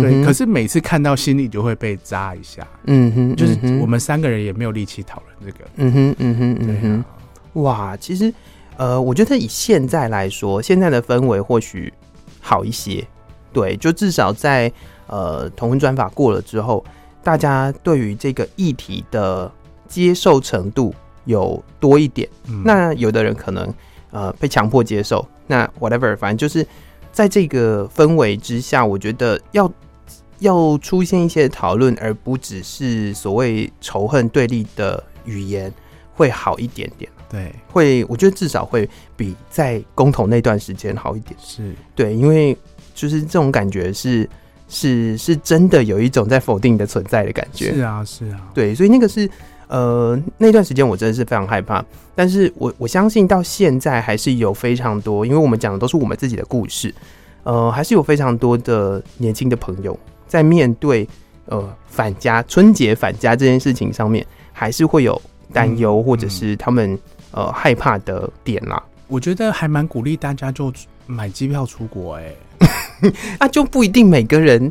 [0.00, 2.66] 所以可是每次看到心里就会被扎一下。
[2.86, 5.70] 嗯哼，就是我们三个人也没有力气讨论这个。
[5.76, 6.96] 嗯哼，嗯哼，嗯哼。
[6.96, 7.04] 啊、
[7.54, 8.32] 哇，其实
[8.78, 11.92] 呃，我觉得以现在来说，现在的氛围或许
[12.40, 13.06] 好一些。
[13.52, 14.72] 对，就至少在
[15.06, 16.84] 呃同婚专法过了之后，
[17.22, 19.50] 大家对于这个议题的
[19.86, 22.28] 接受程度有多一点。
[22.48, 23.72] 嗯、那有的人可能
[24.10, 26.66] 呃被强迫接受，那 whatever，反正就是
[27.12, 29.70] 在这个氛围之下，我觉得要
[30.38, 35.72] 要出现一些讨论，而不只是所谓仇恨对立的语言，
[36.14, 37.10] 会好一点点。
[37.28, 41.34] 对，会，我觉得至少会比在公投那段时间好一点。
[41.38, 42.56] 是对，因为。
[43.02, 44.28] 就是这种感觉是
[44.68, 47.74] 是是真的有一种在否定你的存在的感觉。
[47.74, 49.28] 是啊，是啊，对，所以那个是
[49.66, 51.84] 呃那段时间我真的是非常害怕，
[52.14, 56.94] 但是我我相信到现在还是有非常多，因为我们讲的都是我们自己的故事，
[57.42, 61.08] 呃，还是有非常多的年轻的朋友在面对
[61.46, 65.20] 呃返家春节返家这件事情上面，还是会有
[65.52, 66.96] 担忧，或者是他们
[67.32, 68.80] 呃害怕的点啦。
[69.08, 70.72] 我觉得还蛮鼓励大家就
[71.04, 74.70] 买机票出国，欸，哎， 那就不一定每个人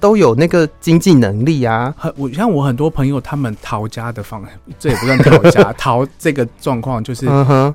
[0.00, 1.94] 都有那个经济能力啊。
[1.96, 4.44] 很我像我很多朋友，他们逃家的方，
[4.78, 7.26] 这也不算逃家， 逃这个状况就是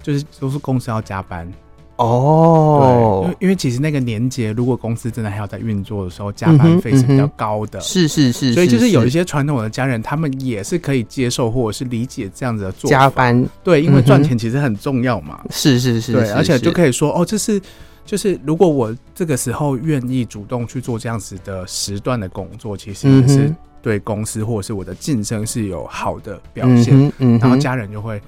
[0.01, 1.51] 就是都是公司要加班。
[1.97, 7.81] 哦，对，因为因为其实那个年节，如果公司真的还要在运作的时候，加班费是比较高的。
[7.81, 13.43] 是是是，所以就是有一些传统的家人，他们也是可以接受或者是理解这样子的做加班。
[13.63, 15.39] 对，因为赚钱其实很重要嘛。
[15.49, 17.59] 是是是，对，而且就可以说哦，这是
[18.07, 27.11] 就是如果我这个时候愿意主动去做这样子的时段的工作，其实也是对公司或者是我的晋升是有好的表现。
[27.19, 28.19] 嗯，然后家人就会。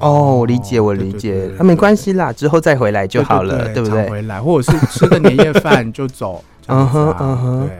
[0.00, 4.08] 哦，我理解，我理解，那没关系啦，之后再回来就好了，对不对？
[4.08, 7.78] 回来，或者是吃个年夜饭就走，嗯哼，嗯哼，对。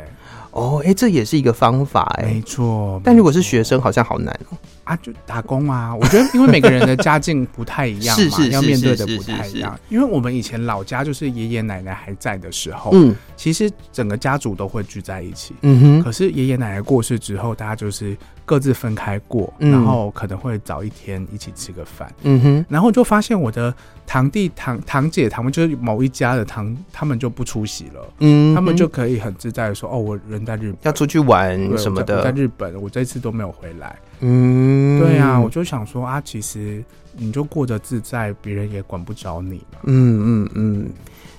[0.50, 3.00] 哦，哎、欸，这也是一个方法、欸，哎，没错。
[3.02, 4.58] 但如果是学生，好像好难哦。
[4.84, 5.94] 啊，就打工啊。
[5.94, 9.78] 我觉得，因为每个人的家境不太一样嘛， 是是是是要面对的不太一样。
[9.88, 16.02] 因为我们以前老家就是爷爷奶奶还在的时候，嗯，其实整个家族都会聚在一起，嗯哼。
[16.02, 22.66] 可是爷爷奶奶过世之后，大家就是各自分开过，嗯、然后可能会早一天一起吃个饭，嗯哼。
[22.68, 23.72] 然后就发现我的
[24.06, 33.96] 堂弟堂堂姐他们就是某一家的堂，他们就不出席了，嗯，他们就可以很自在的说，哦，我人在日本，要出去玩什么的，在，在日本，我这次都没有回来。
[34.24, 36.82] 嗯，对呀、啊，我就想说啊，其实
[37.16, 39.80] 你就过得自在，别人也管不着你嘛。
[39.82, 40.90] 嗯嗯嗯，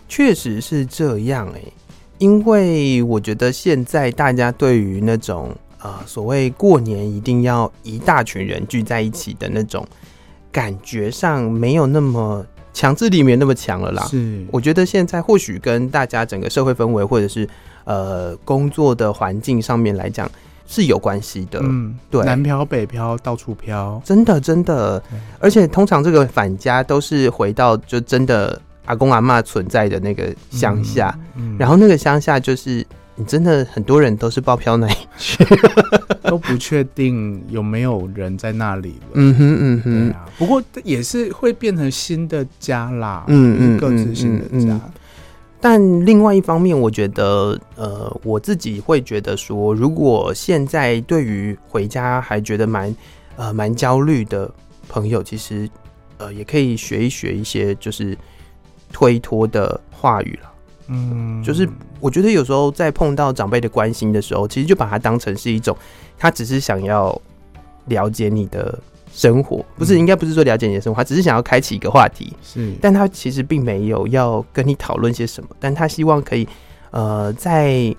[0.09, 1.73] 确实是这样哎、欸，
[2.17, 9.87] 因为我觉得现在大家对于那种呃所谓过年一定要一大群人聚在一起的那种
[10.51, 14.03] 感觉上，没有那么强制力，没有那么强了啦。
[14.07, 17.47] 是，我觉得现在或许跟大家整个社会氛围，或者是
[17.85, 20.29] 呃工作的环境上面来讲。
[20.65, 25.01] 是有关系的，嗯，对，南漂北漂到处漂，真的真的，
[25.39, 35.45] 而且通常这个返家都是回到就真的阿公阿妈存在的那个乡下，嗯，然后那个乡下就是你真的很多人都是包漂那一区，
[36.23, 44.79] 都不确定有没有人在那里了，嗯哼嗯哼，啊，不过也是会变成新的家啦，嗯嗯，各自新的家。
[45.63, 52.93] 但另外一方面，我觉得，呃，我自己会觉得说，如果现在对于回家还觉得蛮，
[53.37, 54.51] 呃，蛮焦虑的
[54.89, 55.69] 朋友，其实，
[56.17, 58.17] 呃，也可以学一学一些就是
[58.91, 60.51] 推脱的话语了。
[60.87, 61.65] 嗯，就是
[62.01, 65.73] 我觉得有时候在碰到长辈的关心的时候，其实就把它当成是一种，
[66.17, 67.17] 他只是想要
[67.85, 68.77] 了解你的。
[69.15, 76.47] 生活不是，应该不是说了解你的生活，他只是想要开启一个话题，是，但他其实并没有要跟你讨论些什么，但他希望可以，
[76.89, 77.95] 呃，在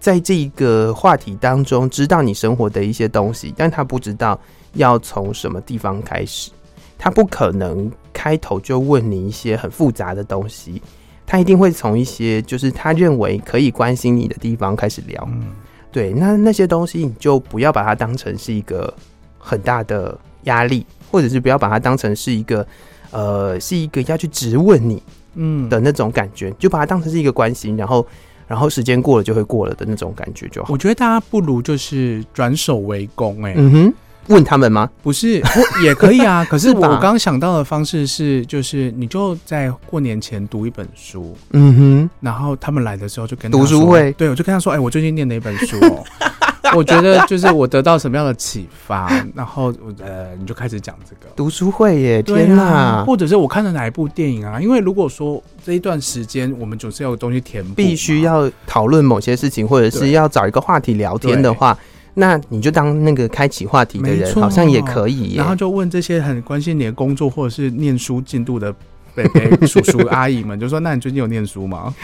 [0.00, 4.40] 在这个话题当中知道你生活的一些东西，但他不知道
[4.72, 6.50] 要从什么地方开始，
[6.96, 10.80] 他不可能开头就问你一些很复杂的东西，
[11.26, 15.48] 他一定会从一些就是他认为可以关心你的地方开始聊，嗯，
[15.92, 18.92] 对，那那些东西你就不要把它当成是一个
[19.38, 20.18] 很大的。
[20.46, 22.66] 压力，或者是不要把它当成是一个，
[23.12, 25.00] 呃，是一个要去质问你，
[25.36, 28.06] 嗯的那种感觉，就把它当成是一个关心，然后，
[28.48, 30.72] 然后时间过了就会过了的那种感觉就好。
[30.72, 33.94] 我觉得大家不如就是转守为攻，哎，嗯哼，
[34.28, 34.90] 问他们吗？
[35.02, 35.42] 不是，
[35.84, 36.44] 也可以啊。
[36.50, 46.04] 可是我刚刚想到的方式是，就是你就在过年前读一本书，嗯哼，然后他们来的时候就跟读书会，对，我就跟他说，哎，我最近念了一本书哦。
[46.74, 53.04] 我觉得就是我得到什么样的启发， 然后我呃，你就开始讲这个读书会耶，天哪、啊！
[53.06, 54.60] 或者是我看了哪一部电影啊？
[54.60, 61.76] 因为如果说这一段时间我们总是要有东西填补，必须要讨论某些事情，或者是要找一个话题聊天的话，
[62.14, 65.34] 那你就当那个开启话题的人，好像也可以。
[65.36, 68.74] 然后就问这些很关心你的工作或者是念书进度的。
[69.16, 69.24] 伯
[69.56, 71.94] 伯、叔叔、阿姨们就说：“那你最近有念书吗？”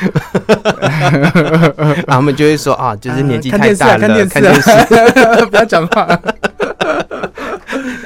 [0.80, 4.70] 然 后他们就会说：“啊，就是年纪太大了，看电视，看电视，
[5.46, 6.08] 不要讲话。”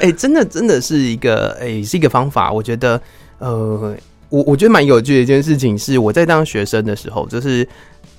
[0.01, 2.51] 哎，真的，真的是一个，哎、欸，是一个方法。
[2.51, 3.01] 我觉得，
[3.39, 3.95] 呃，
[4.29, 7.67] 我我觉得蛮有趣的一件事情是，我在当学生的时候，就是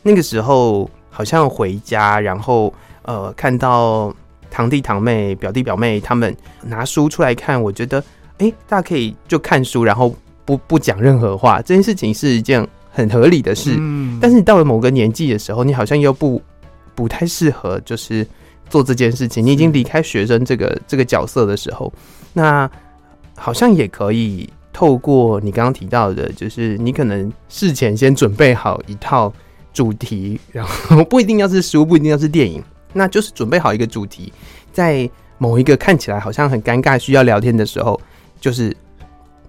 [0.02, 2.72] 那个时候好像回家，然后
[3.02, 4.14] 呃，看到
[4.50, 8.00] 堂弟堂妹、表弟表妹他们拿书出来看，我觉得，
[8.38, 10.14] 哎、欸，大家可以就看书，然后。
[10.48, 13.74] 不不讲任何话，这件事情是一件很合理的事。
[13.76, 16.40] 嗯，但是你到了某个年纪的时候，你好像又不
[16.94, 18.26] 不太适合，就是
[18.70, 19.44] 做这件事情。
[19.44, 21.92] 你已经离开学生这个这个角色的时候，
[22.32, 22.70] 那
[23.36, 29.30] 好像也可以透过你刚刚提到的，就是你可能事前先准备好一套
[29.74, 34.32] 主题，然后不一定要是书，不一定要是电影，那就是准备好一个主题，
[34.72, 38.00] 在某一个看起来好像很尴尬需要聊天的时候，
[38.40, 38.74] 就是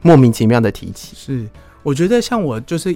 [0.01, 1.15] 莫名其妙的提起。
[1.15, 1.47] 是，
[1.83, 2.95] 我觉得像我就是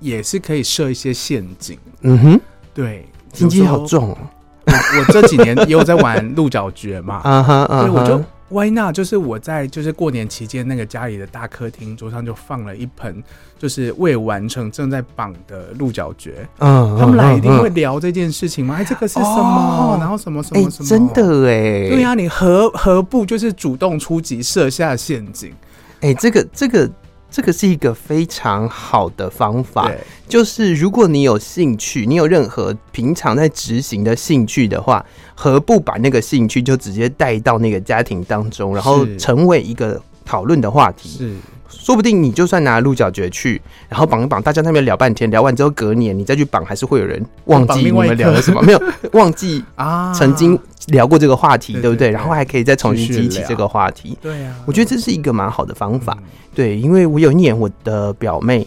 [0.00, 1.78] 也是可以设一些陷阱。
[2.02, 2.40] 嗯哼，
[2.74, 4.18] 对，心机好重哦。
[4.66, 8.22] 我我这几年也有在玩鹿角蕨嘛， 啊哈，对，我就。
[8.52, 8.92] Why not？
[8.92, 13.22] 就是我在就是过年期间，那个家里的大客厅桌上就放了一盆
[13.56, 16.34] 就是未完成正在绑的鹿角蕨。
[16.58, 18.74] 嗯，他们来一定会聊这件事情吗？
[18.76, 19.94] 哎，这个是什么？
[19.94, 20.88] 哦、然后什么什么什么？
[20.88, 25.52] 真的哎，对呀、啊，你何何不就是主动出击，设下陷阱？
[26.00, 26.90] 哎，这个这个。
[27.32, 29.88] 这个是一个非常好的方法，
[30.28, 41.08] 就是如果你有兴趣，你有任何平常在执行的兴趣的话，何不把那个兴趣就直接带到那个家庭当中，然后成为一个讨论的话题？
[41.08, 41.36] 是，
[41.70, 52.10] 说不定你就算拿鹿角蕨去，然后绑一绑，大家那边聊半天，聊完之后隔年你再去绑，还是会有人忘记你们聊了什么，没有 忘记啊，曾经聊过这个话题，对不对？
[52.10, 54.18] 然后还可以再重新激起这个话题。
[54.20, 56.16] 对啊，我觉得这是一个蛮好的方法。
[56.54, 58.66] 对，因为我有一年我的表妹，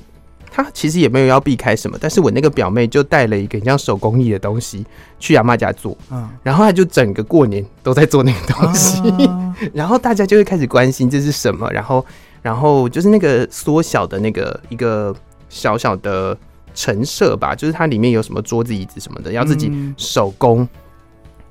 [0.56, 4.86] 她其实也没有要避开什么，但是我那个表妹就带了一个像手工艺的东西
[5.20, 12.06] 去阿妈家做，嗯，然后她就整个过年都在做那个东西，啊、 然后大家就会开始关心这是什么，然后，
[12.44, 15.12] 然后就是那个缩小的那个一个
[15.50, 16.38] 小小的
[16.76, 20.70] 陈设吧，就是它里面有什么桌子椅子什么的，要自己手工，嗯、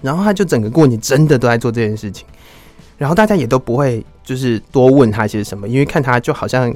[0.01, 2.25] 然后她就整个过年真的都在做这件事情。
[2.99, 6.73] 然后大家也都不会就是多问他些什么，因为看他就好像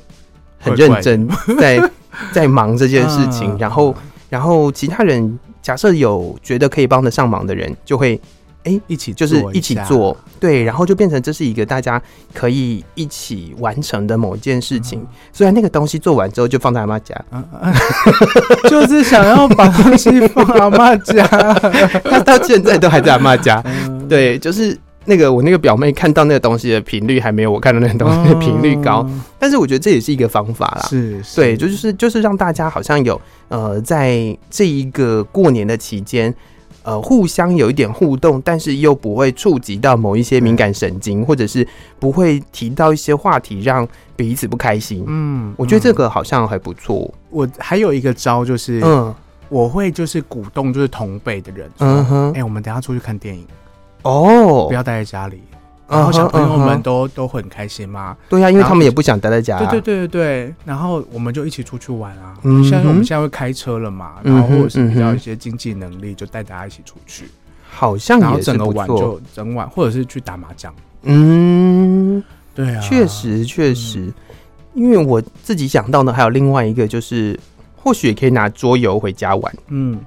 [0.59, 1.91] 很认真在
[2.33, 3.57] 在忙这件事情。
[3.59, 3.95] 然后，
[4.29, 8.21] 然后其他人假设有觉得可以帮得上忙的人，就会
[8.65, 12.01] 哎一起就是一起做，对，然后就变成这是一个大家
[12.35, 15.07] 可以一起完成的某一件事情。
[15.33, 17.15] 虽然那个东西做完之后就放在阿妈家，
[18.69, 21.27] 就是想要把东西放阿妈家，
[22.05, 23.63] 他到现在都还在阿妈家。
[24.09, 24.77] 对，就是。
[25.07, 30.87] 那个我那个表妹看到那个东西的频率还没有我看到那个东西的频率高，但是我觉得这也是一个方法啦。
[30.89, 36.35] 是，对，就是就是让大家好像有呃，在这一个过年的期间，
[36.83, 41.67] 呃，互相有一点互动，但是又不会触及到某一些敏感神经，或者是
[42.01, 45.05] 不会提到一些话题让彼此不开心。
[45.07, 47.13] 嗯，我觉得这个好像还不错。
[47.31, 49.15] 我还有一个招就是，嗯，
[49.49, 53.47] 我会就是鼓动就是同辈的人，嗯哼，哎，我们等下出去看电影。
[54.07, 55.41] 哦，不要待在家里，
[55.89, 58.17] 然后小朋友们都都很开心嘛。
[58.29, 59.59] 对呀，因为他们也不想待在家。
[59.59, 62.35] 对对对对对，然后我们就一起出去玩啊。
[62.43, 67.29] 嗯，像我们现在会开车了嘛，然后或者是比较一些经济能力，就带大家一起出去。
[67.69, 68.87] 好像也整个晚。
[68.89, 70.73] 就整晚，或者是去打麻将。
[71.03, 72.23] 嗯，
[72.55, 74.13] 对啊，确实确实，
[74.75, 77.39] 因为我自己想到呢，还有另外一个，就是
[77.77, 79.55] 或许也可以拿桌游回家玩。
[79.69, 79.99] 嗯。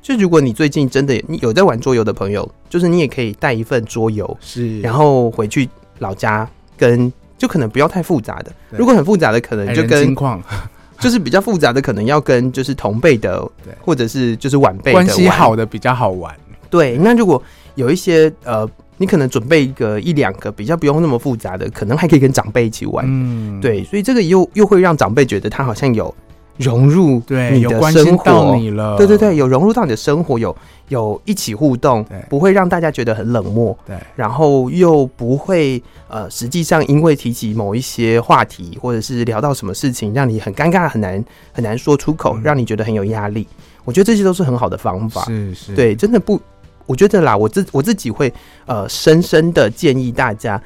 [0.00, 10.16] 就如果你最近真的你有在玩桌游的朋友，就是你也可以带一份桌游，是，然后回去老家跟，就可能不要太复杂的，如果很复杂的，可能就跟，
[10.98, 16.34] 就是比较复杂的，可能要跟就是同辈的，对，或者是就是晚辈关系好的比较好玩。
[16.70, 17.42] 对，那如果
[17.74, 23.04] 有一些呃，你可能准备一个一两个比较不用那么复杂的，可能还可以跟长辈一起玩。
[23.06, 26.14] 嗯，对，所以这个又又会让长辈觉得他好像有。
[26.58, 28.56] 融入对你的生活，
[28.96, 30.54] 对对对，有融入到你的生活，有
[30.88, 43.46] 有一起互动，不会让大家觉得很冷漠，对，然后又不会呃，实际上因为提起某一些话题，或者是聊到什么事情，让你很尴尬，很难很难说出口，嗯、让你觉得很有压力。
[43.84, 46.40] 我觉得这些都是很好的方法，是是，对，真的不，
[46.86, 48.32] 我觉得啦，我自我自己会
[48.66, 50.60] 呃，深深的建议大家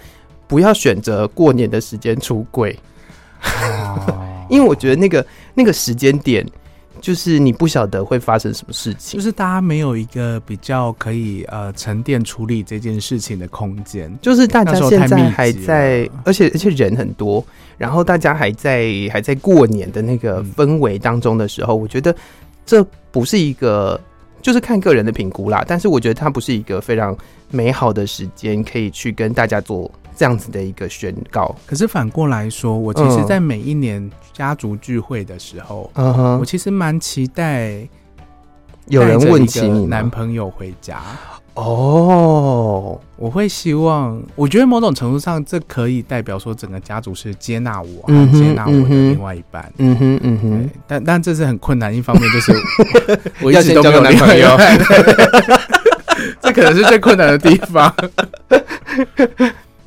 [0.48, 2.78] 不要选择过年的时间出柜。
[3.42, 6.46] 哦因为我觉得那个那个时间点，
[7.00, 17.42] 就是你不晓得会发生什么事情，就是大家没有一个比较可以呃沉淀处理这件事情的空间，就是大家现在还在，而且而且人很多，
[17.78, 22.14] 然后大家还在还在过年的那个氛围当中的时候，嗯、我觉得
[22.66, 23.98] 这不是一个，
[24.42, 27.16] 就是看个人的评估啦，但是我觉得它不是一个非常
[27.50, 29.90] 美好的时间，可以去跟大家做。
[30.16, 37.88] 这样子的一个宣告，可是反过来说，我其实，在每一年家族聚会的时候，嗯哼，我其实蛮期待
[38.86, 41.00] 有人问起你男朋友回家
[41.54, 43.00] 哦。
[43.16, 49.72] 我会希望，我觉得某种程度上，这可以代表说整个家族是接纳我，和接纳我的另外一半。
[49.78, 50.70] 嗯哼，嗯哼。
[50.86, 52.52] 但但这是很困难，一方面就是
[53.40, 54.48] 我一直都没有男朋友，
[56.42, 57.94] 这可能是最困难的地方。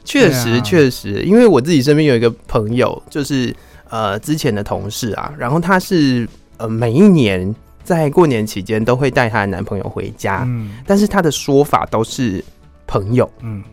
[0.06, 3.54] 确实，确实，因为我自己身边有一个朋友，就是
[3.90, 6.28] 呃之前的同事啊，然后她是
[6.58, 7.54] 呃每一年
[7.84, 12.44] 在过年期间都会带她的男朋友回家，嗯，但是她的说法都是
[12.88, 13.64] 朋友，嗯，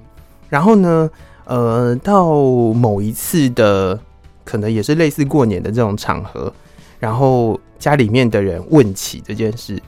[0.49, 1.09] 然后呢，
[1.45, 2.33] 呃，到
[2.73, 3.99] 某一次的
[4.45, 6.53] 可能也是类似过年的这种场合，
[6.99, 9.81] 然后家里面的人问起这件事，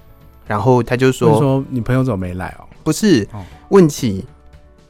[0.47, 3.27] 然后他就说：“说你朋友怎么没来哦？”不是，
[3.71, 4.25] 问起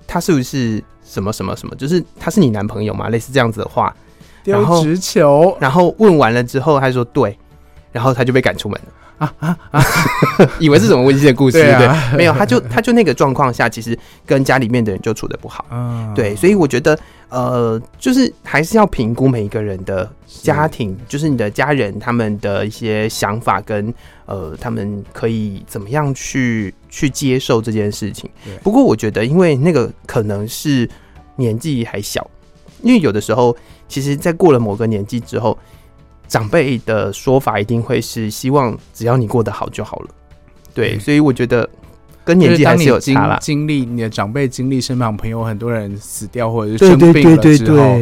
[0.06, 3.08] 他是不是什么什么什么，就是他是你男朋友吗？
[3.10, 3.94] 类似这样子的话，
[4.42, 7.38] 丢直球，然后问完了之后，他说对，
[7.92, 8.92] 然后他就被赶出门了。
[9.18, 9.82] 啊啊啊！
[10.58, 13.96] 以为是什么温馨的故事，对，啊、对，没有，他就 他就那个状况下，其实
[14.26, 15.64] 跟家里面的人就处的不好。
[15.70, 16.98] 嗯，对，所以我觉得，
[17.28, 23.92] 呃，就是还是要评估每一个人的家庭，是就是你的家人他们的一些想法跟
[24.26, 28.28] 呃，他们可以怎么样去去接受这件事情。
[28.62, 30.88] 不过我觉得，因为那个可能是
[31.36, 32.28] 年纪还小，
[32.82, 33.56] 因为有的时候，
[33.86, 35.56] 其实在过了某个年纪之后。
[36.26, 40.08] 长辈的说法一定会是希望只要你过得好就好了，
[40.72, 41.68] 对，所以我觉得
[42.24, 43.38] 跟年纪还是有差啦。
[43.40, 47.98] 经历你的长辈经历身旁朋友很多人死掉或者是生病了之后，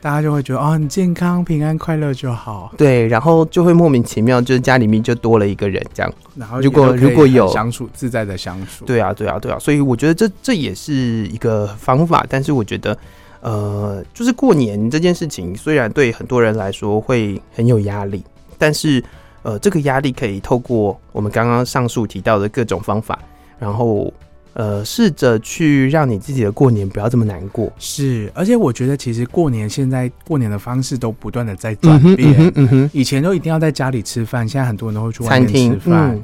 [0.00, 2.72] 大家就会觉得哦，很健康平安快乐就好。
[2.76, 6.12] 对，然后就会莫名其妙，就是家里面就多了一个人这样。
[6.34, 10.94] 然后如果如果有相处自在的相处，对啊对啊对啊，所以我觉得这这也是
[11.28, 12.96] 一个方法，但是我觉得。
[13.40, 18.22] 呃，就是过年这件事情，虽然对很多人来说会很有压力，
[18.58, 19.02] 但是
[19.42, 23.18] 呃，这个压力可以透过我们刚刚上述提到的各种方法，
[23.58, 24.12] 然后
[24.52, 27.72] 呃，试着去让你自己的过年不要这么难过。
[27.78, 32.34] 是，而且我觉得其实过年现在过年的方式都不断的在转变。
[32.34, 36.20] 嗯哼，嗯哼，以前都一定要在家里吃饭，现在很多人都会去外面吃饭。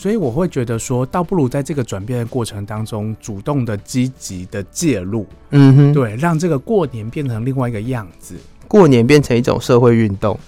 [0.00, 8.34] 所以我会觉得说，倒不如在这个转变的过程当中，主动的、积极的介入，嗯哼，对，让这个过年变成另外一个样子，
[8.66, 10.40] 过年变成一种社会运动。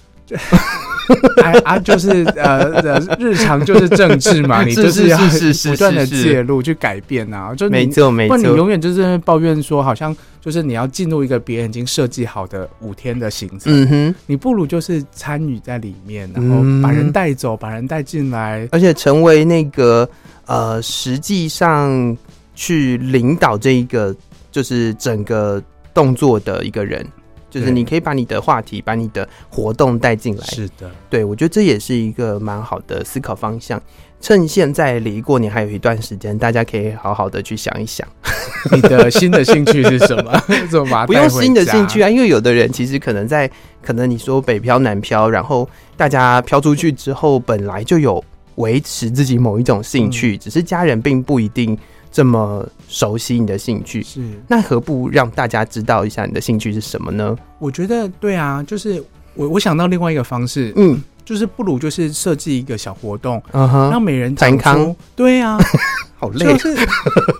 [1.42, 20.08] 啊 啊，就是呃，日常就是政治嘛， 你就是要不断的介入去改变啊，就没错没错，你永远就是抱怨说，好像就是你要进入一个别人已经设计好的五天的行程，嗯哼，你不如就是参与在里面，然后把人带走，把人带进来，而且成为那个
[20.46, 22.16] 呃，实际上
[22.54, 24.14] 去领导这一个
[24.52, 25.60] 就是整个
[25.92, 27.04] 动作的一个人。
[27.52, 30.42] 就是你可以把你的话题、把你的活动带进来。
[30.46, 33.80] 是的，对，我觉得这也是一个蛮好的思考方向。
[34.22, 38.06] 趁现在离过年还有一段时间，大家可以好好的去想一想，
[38.72, 40.32] 你的新的兴趣是什么？
[40.70, 42.08] 怎么把不用新的兴趣啊？
[42.08, 43.50] 因为有的人其实可能在，
[43.82, 48.24] 可能你说北漂南漂，然后大家飘出去之后，本来就有
[48.54, 51.76] 维持自己某一种兴趣，嗯、只是家人并不一定。
[52.12, 57.34] 这么熟悉你的兴趣是，那何不让大家知道一下你的兴趣是什么呢？
[57.58, 59.02] 我觉得对啊，就是
[59.34, 65.58] 我我想到另外一个方式，嗯，就是不如就是设计一个小活动，嗯哼，让每人讲出，对啊，
[66.20, 66.88] 好累，就是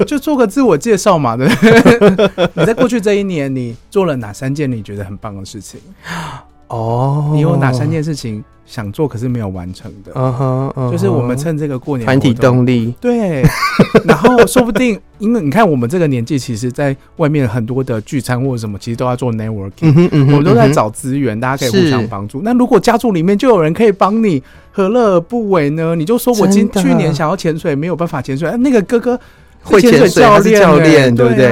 [0.06, 1.46] 就做个自我介绍嘛，对。
[2.56, 5.78] 你在过去这一年，你做了哪三件你觉得很棒的事情？
[6.68, 8.42] 哦，你有哪三件事情？
[8.72, 13.42] 想做可是没有完成的，嗯哼，就是我们趁这个过年团体动力，对，
[14.06, 22.40] 然后说不定，因为你看我们这个年纪，其实在外面很多的聚餐或者什么，其实都要做 networking，我们都在找资源，大家可以互相帮助。
[22.42, 25.94] 那如果家族里面就有人可以帮你，何乐而不为呢？
[25.94, 29.20] 你就说我今去年想要潜水，没有办法潜水，那个哥哥。
[29.62, 31.48] 会潜水教练，教练对不对？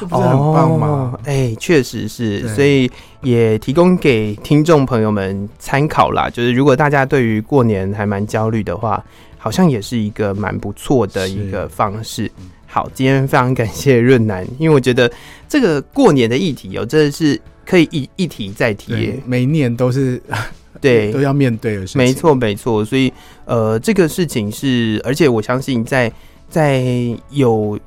[0.00, 1.18] 这不是很棒吗？
[1.24, 2.90] 哎，确实是，所以
[3.22, 6.28] 也提供给听众朋友们参考啦。
[6.28, 9.02] 就是如果大家对于过年还蛮焦虑的话，
[9.38, 12.30] 好像也是一个蛮不错的一个方式。
[12.66, 15.10] 好，今天非常感谢润南，因为我觉得
[15.48, 20.20] 这个过年的议题哦，真的是可以一一提再提，每一年都是
[20.80, 21.98] 对都要面对的事情。
[21.98, 22.84] 没错，没错。
[22.84, 23.12] 所以
[23.44, 26.10] 呃，这个事情是，而且我相信在。
[26.52, 26.84] 在
[27.30, 27.80] 有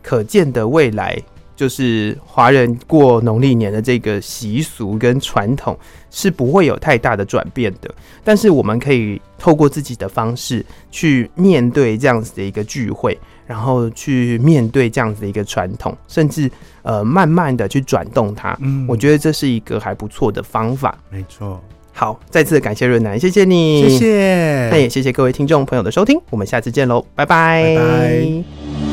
[0.00, 1.20] 可见的未来，
[1.56, 5.76] 就是华人过农历年的这个习俗跟传统
[6.08, 7.92] 是不会有太大的转变的。
[8.22, 16.48] 但是我们可以透过自己的方式去面对这样子的一个聚会，然后去面对这样子的一个传统，甚至
[16.82, 18.56] 呃慢慢的去转动它。
[18.60, 20.96] 嗯，我觉得这是一个还不错的方法。
[21.10, 21.60] 没错。
[21.92, 27.76] 好，再次感谢润南，谢谢你，谢谢，那也谢谢各位听众朋友的收听，我们下次见喽，拜拜。
[27.76, 28.91] 拜拜。